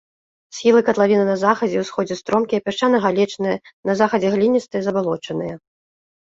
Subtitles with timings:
[0.59, 3.55] Схілы катлавіны на захадзе і ўсходзе стромкія, пясчана-галечныя,
[3.91, 5.55] на захадзе гліністыя, забалочаныя.